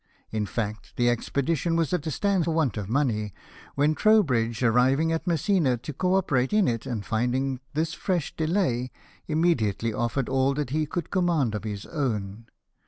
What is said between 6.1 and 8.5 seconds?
operate in it, and finding this fresh